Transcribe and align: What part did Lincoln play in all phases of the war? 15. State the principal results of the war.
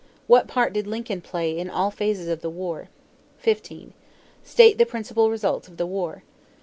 What 0.25 0.47
part 0.47 0.73
did 0.73 0.87
Lincoln 0.87 1.21
play 1.21 1.55
in 1.55 1.69
all 1.69 1.91
phases 1.91 2.27
of 2.27 2.41
the 2.41 2.49
war? 2.49 2.89
15. 3.37 3.93
State 4.43 4.79
the 4.79 4.85
principal 4.87 5.29
results 5.29 5.67
of 5.67 5.77
the 5.77 5.85
war. 5.85 6.23